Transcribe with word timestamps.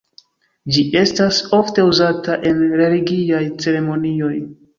Ĝi 0.77 0.83
estas 1.01 1.41
ofte 1.57 1.85
uzata 1.89 2.39
en 2.53 2.65
religiaj 2.83 3.45
ceremonioj. 3.67 4.33